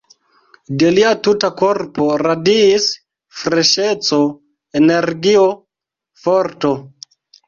[0.83, 2.87] De lia tuta korpo radiis
[3.41, 4.19] freŝeco,
[4.81, 5.45] energio,
[6.23, 6.73] forto.